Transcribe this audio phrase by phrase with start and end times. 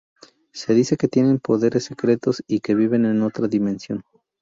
[0.51, 4.03] Se dice que tienen poderes secretos y que viven en otra dimensión.